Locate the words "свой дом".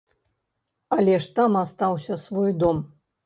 2.25-2.83